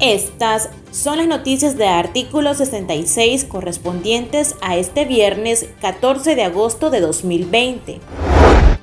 Estas 0.00 0.70
son 0.90 1.18
las 1.18 1.28
noticias 1.28 1.78
de 1.78 1.86
artículo 1.86 2.54
66 2.54 3.44
correspondientes 3.44 4.56
a 4.60 4.76
este 4.76 5.04
viernes 5.04 5.68
14 5.80 6.34
de 6.34 6.42
agosto 6.42 6.90
de 6.90 7.00
2020. 7.00 8.00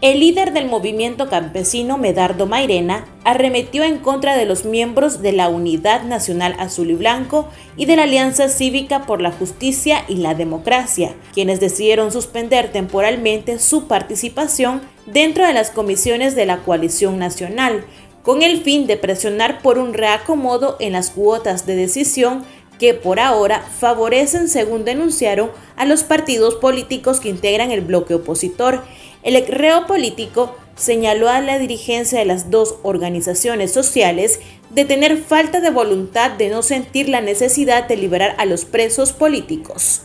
El 0.01 0.21
líder 0.21 0.53
del 0.53 0.69
movimiento 0.69 1.27
campesino 1.27 1.97
Medardo 1.97 2.45
Mairena 2.45 3.05
arremetió 3.25 3.83
en 3.83 3.97
contra 3.97 4.37
de 4.37 4.45
los 4.45 4.63
miembros 4.63 5.21
de 5.21 5.33
la 5.33 5.49
Unidad 5.49 6.03
Nacional 6.03 6.55
Azul 6.57 6.91
y 6.91 6.93
Blanco 6.93 7.49
y 7.75 7.85
de 7.85 7.97
la 7.97 8.03
Alianza 8.03 8.47
Cívica 8.47 9.05
por 9.05 9.19
la 9.19 9.33
Justicia 9.33 10.05
y 10.07 10.15
la 10.15 10.35
Democracia, 10.35 11.13
quienes 11.33 11.59
decidieron 11.59 12.13
suspender 12.13 12.71
temporalmente 12.71 13.59
su 13.59 13.89
participación 13.89 14.81
dentro 15.05 15.45
de 15.45 15.51
las 15.51 15.69
comisiones 15.69 16.33
de 16.33 16.45
la 16.45 16.59
coalición 16.59 17.19
nacional, 17.19 17.83
con 18.23 18.41
el 18.41 18.61
fin 18.61 18.87
de 18.87 18.95
presionar 18.95 19.61
por 19.61 19.77
un 19.77 19.93
reacomodo 19.93 20.77
en 20.79 20.93
las 20.93 21.09
cuotas 21.09 21.65
de 21.65 21.75
decisión 21.75 22.45
que 22.79 22.95
por 22.95 23.19
ahora 23.19 23.61
favorecen, 23.61 24.47
según 24.47 24.85
denunciaron, 24.85 25.51
a 25.75 25.85
los 25.85 26.03
partidos 26.03 26.55
políticos 26.55 27.19
que 27.19 27.29
integran 27.29 27.71
el 27.71 27.81
bloque 27.81 28.15
opositor 28.15 28.81
el 29.21 29.45
reo 29.47 29.85
político 29.85 30.55
señaló 30.75 31.27
a 31.29 31.41
la 31.41 31.59
dirigencia 31.59 32.19
de 32.19 32.25
las 32.25 32.49
dos 32.49 32.75
organizaciones 32.83 33.73
sociales 33.73 34.39
de 34.69 34.85
tener 34.85 35.17
falta 35.17 35.59
de 35.59 35.71
voluntad 35.71 36.31
de 36.31 36.49
no 36.49 36.61
sentir 36.61 37.09
la 37.09 37.19
necesidad 37.19 37.87
de 37.87 37.97
liberar 37.97 38.35
a 38.37 38.45
los 38.45 38.63
presos 38.63 39.11
políticos. 39.11 40.03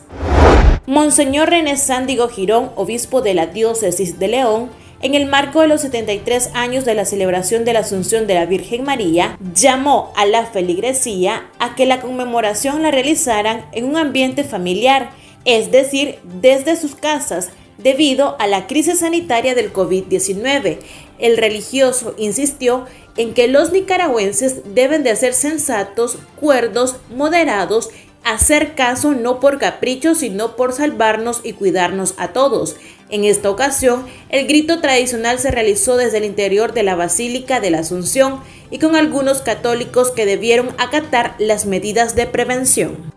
Monseñor 0.87 1.51
René 1.51 1.77
Sándigo 1.77 2.29
Girón, 2.29 2.73
obispo 2.75 3.23
de 3.23 3.35
la 3.35 3.47
diócesis 3.47 4.19
de 4.19 4.29
León, 4.29 4.71
en 5.05 5.15
el 5.15 5.27
marco 5.27 5.61
de 5.61 5.69
los 5.69 5.83
73 5.83 6.53
años 6.55 6.87
de 6.87 6.95
la 6.95 7.05
celebración 7.05 7.67
de 7.67 7.75
la 7.75 7.81
Asunción 7.81 8.27
de 8.27 8.33
la 8.33 8.47
Virgen 8.47 8.85
María, 8.85 9.39
llamó 9.55 10.11
a 10.17 10.25
la 10.25 10.47
feligresía 10.47 11.51
a 11.59 11.75
que 11.75 11.85
la 11.85 12.01
conmemoración 12.01 12.83
la 12.83 12.91
realizaran 12.91 13.67
en 13.73 13.85
un 13.85 13.99
ambiente 13.99 14.45
familiar, 14.45 15.11
es 15.45 15.71
decir, 15.71 16.21
desde 16.41 16.77
sus 16.77 16.95
casas, 16.95 17.51
debido 17.77 18.37
a 18.39 18.47
la 18.47 18.67
crisis 18.67 19.01
sanitaria 19.01 19.55
del 19.55 19.75
COVID-19. 19.75 20.79
El 21.19 21.37
religioso 21.37 22.15
insistió 22.17 22.87
en 23.19 23.35
que 23.35 23.47
los 23.47 23.73
nicaragüenses 23.73 24.75
deben 24.75 25.05
de 25.05 25.15
ser 25.17 25.35
sensatos, 25.35 26.17
cuerdos, 26.41 26.97
moderados, 27.15 27.91
hacer 28.25 28.75
caso 28.75 29.13
no 29.13 29.39
por 29.39 29.59
capricho, 29.59 30.15
sino 30.15 30.57
por 30.57 30.73
salvarnos 30.73 31.43
y 31.45 31.53
cuidarnos 31.53 32.15
a 32.17 32.29
todos. 32.29 32.77
En 33.11 33.25
esta 33.25 33.51
ocasión, 33.51 34.07
el 34.31 34.47
grito 34.47 34.81
tradicional 34.81 35.39
se 35.39 35.51
realizó 35.51 35.97
desde 35.97 36.19
el 36.19 36.25
interior 36.25 36.73
de 36.73 36.83
la 36.83 36.97
Basílica 36.97 37.61
de 37.61 37.71
la 37.71 37.81
Asunción 37.81 38.41
y 38.71 38.79
con 38.79 38.97
algunos 38.97 39.43
católicos 39.43 40.11
que 40.11 40.27
debieron 40.27 40.69
acatar 40.79 41.35
las 41.39 41.67
medidas 41.67 42.17
de 42.17 42.27
prevención. 42.27 43.13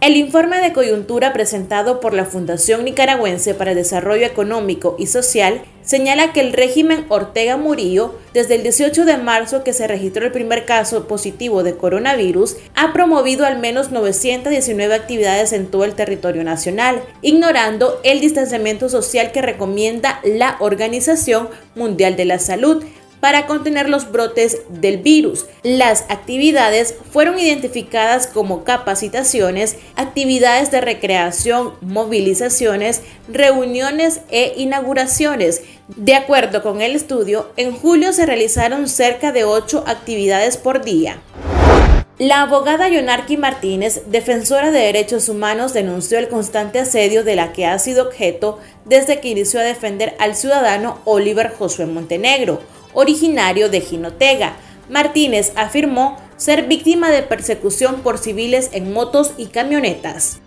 El 0.00 0.16
informe 0.16 0.60
de 0.60 0.72
coyuntura 0.72 1.32
presentado 1.32 2.00
por 2.00 2.14
la 2.14 2.24
Fundación 2.24 2.84
Nicaragüense 2.84 3.54
para 3.54 3.72
el 3.72 3.76
Desarrollo 3.76 4.26
Económico 4.26 4.96
y 4.98 5.06
Social 5.06 5.62
señala 5.86 6.34
que 6.34 6.40
el 6.40 6.52
régimen 6.52 7.06
Ortega 7.08 7.56
Murillo, 7.56 8.16
desde 8.34 8.56
el 8.56 8.62
18 8.62 9.06
de 9.06 9.16
marzo 9.16 9.64
que 9.64 9.72
se 9.72 9.86
registró 9.86 10.26
el 10.26 10.32
primer 10.32 10.66
caso 10.66 11.08
positivo 11.08 11.62
de 11.62 11.76
coronavirus, 11.76 12.56
ha 12.74 12.92
promovido 12.92 13.46
al 13.46 13.58
menos 13.58 13.92
919 13.92 14.94
actividades 14.94 15.54
en 15.54 15.68
todo 15.68 15.84
el 15.84 15.94
territorio 15.94 16.44
nacional, 16.44 17.02
ignorando 17.22 18.00
el 18.04 18.20
distanciamiento 18.20 18.90
social 18.90 19.32
que 19.32 19.40
recomienda 19.40 20.20
la 20.24 20.56
Organización 20.60 21.48
Mundial 21.74 22.16
de 22.16 22.26
la 22.26 22.38
Salud 22.38 22.84
para 23.20 23.46
contener 23.46 23.88
los 23.88 24.12
brotes 24.12 24.62
del 24.68 24.98
virus. 24.98 25.46
Las 25.62 26.02
actividades 26.08 26.94
fueron 27.10 27.40
identificadas 27.40 28.26
como 28.26 28.64
capacitaciones, 28.64 29.76
actividades 29.96 30.70
de 30.70 30.80
recreación, 30.80 31.72
movilizaciones, 31.80 33.02
reuniones 33.28 34.20
e 34.30 34.54
inauguraciones. 34.56 35.62
De 35.94 36.16
acuerdo 36.16 36.64
con 36.64 36.82
el 36.82 36.96
estudio, 36.96 37.52
en 37.56 37.72
julio 37.72 38.12
se 38.12 38.26
realizaron 38.26 38.88
cerca 38.88 39.30
de 39.30 39.44
8 39.44 39.84
actividades 39.86 40.56
por 40.56 40.84
día. 40.84 41.20
La 42.18 42.42
abogada 42.42 42.88
Yonarki 42.88 43.36
Martínez, 43.36 44.02
defensora 44.06 44.72
de 44.72 44.80
derechos 44.80 45.28
humanos, 45.28 45.74
denunció 45.74 46.18
el 46.18 46.28
constante 46.28 46.80
asedio 46.80 47.22
de 47.22 47.36
la 47.36 47.52
que 47.52 47.66
ha 47.66 47.78
sido 47.78 48.06
objeto 48.08 48.58
desde 48.84 49.20
que 49.20 49.28
inició 49.28 49.60
a 49.60 49.64
defender 49.64 50.16
al 50.18 50.34
ciudadano 50.34 50.98
Oliver 51.04 51.52
Josué 51.56 51.86
Montenegro, 51.86 52.60
originario 52.92 53.68
de 53.68 53.80
Jinotega. 53.80 54.56
Martínez 54.88 55.52
afirmó 55.54 56.18
ser 56.36 56.64
víctima 56.64 57.10
de 57.10 57.22
persecución 57.22 58.00
por 58.00 58.18
civiles 58.18 58.70
en 58.72 58.92
motos 58.92 59.32
y 59.36 59.46
camionetas. 59.46 60.40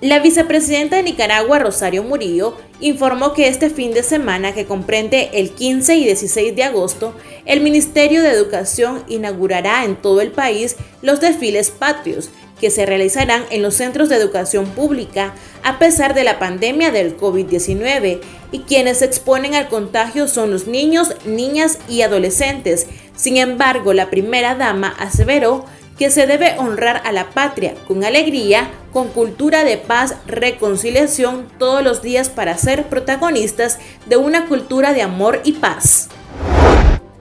La 0.00 0.18
vicepresidenta 0.18 0.96
de 0.96 1.02
Nicaragua, 1.02 1.58
Rosario 1.58 2.02
Murillo, 2.02 2.56
informó 2.80 3.34
que 3.34 3.48
este 3.48 3.68
fin 3.68 3.92
de 3.92 4.02
semana, 4.02 4.54
que 4.54 4.64
comprende 4.64 5.28
el 5.34 5.50
15 5.50 5.94
y 5.94 6.04
16 6.06 6.56
de 6.56 6.62
agosto, 6.62 7.14
el 7.44 7.60
Ministerio 7.60 8.22
de 8.22 8.30
Educación 8.30 9.04
inaugurará 9.08 9.84
en 9.84 9.96
todo 9.96 10.22
el 10.22 10.32
país 10.32 10.76
los 11.02 11.20
desfiles 11.20 11.70
patrios, 11.70 12.30
que 12.58 12.70
se 12.70 12.86
realizarán 12.86 13.44
en 13.50 13.62
los 13.62 13.74
centros 13.74 14.08
de 14.08 14.16
educación 14.16 14.66
pública 14.66 15.34
a 15.62 15.78
pesar 15.78 16.14
de 16.14 16.24
la 16.24 16.38
pandemia 16.38 16.90
del 16.90 17.16
COVID-19 17.16 18.20
y 18.52 18.58
quienes 18.60 18.98
se 18.98 19.06
exponen 19.06 19.54
al 19.54 19.68
contagio 19.68 20.28
son 20.28 20.50
los 20.50 20.66
niños, 20.66 21.14
niñas 21.26 21.78
y 21.88 22.02
adolescentes. 22.02 22.86
Sin 23.16 23.38
embargo, 23.38 23.92
la 23.92 24.10
primera 24.10 24.54
dama 24.54 24.94
aseveró 24.98 25.64
que 26.00 26.10
se 26.10 26.26
debe 26.26 26.54
honrar 26.56 27.02
a 27.04 27.12
la 27.12 27.28
patria 27.28 27.74
con 27.86 28.02
alegría, 28.04 28.70
con 28.90 29.08
cultura 29.08 29.64
de 29.64 29.76
paz, 29.76 30.14
reconciliación 30.26 31.46
todos 31.58 31.84
los 31.84 32.00
días 32.00 32.30
para 32.30 32.56
ser 32.56 32.86
protagonistas 32.86 33.78
de 34.06 34.16
una 34.16 34.46
cultura 34.46 34.94
de 34.94 35.02
amor 35.02 35.42
y 35.44 35.52
paz. 35.52 36.08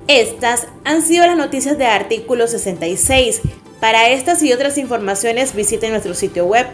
Estas 0.07 0.67
han 0.85 1.01
sido 1.01 1.27
las 1.27 1.35
noticias 1.35 1.77
de 1.77 1.87
artículo 1.87 2.47
66. 2.47 3.41
Para 3.81 4.11
estas 4.11 4.41
y 4.43 4.53
otras 4.53 4.77
informaciones 4.77 5.53
visiten 5.53 5.91
nuestro 5.91 6.13
sitio 6.13 6.45
web 6.45 6.65